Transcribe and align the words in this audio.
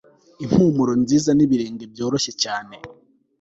impumuro 0.43 0.91
nziza 1.03 1.29
n'ibirenge 1.33 1.83
byoroshye 1.93 2.31
cyane 2.43 2.75